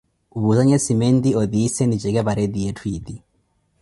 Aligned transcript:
woozanye 0.43 0.77
cimenti, 0.85 1.29
otiise, 1.41 1.81
nijeke 1.85 2.21
pareti 2.27 2.59
yetthu 2.65 2.85
eti. 2.97 3.15